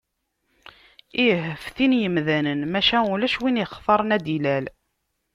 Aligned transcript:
Ih, 1.25 1.43
ftin 1.63 1.93
yemdanen, 2.01 2.61
maca 2.71 2.99
ulac 3.13 3.35
win 3.41 3.61
yextaren 3.61 4.13
ad 4.15 4.21
d-ilal. 4.25 4.65